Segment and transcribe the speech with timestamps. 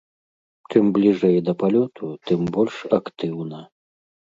[0.71, 3.67] Чым бліжэй да палёту, тым больш актыўна.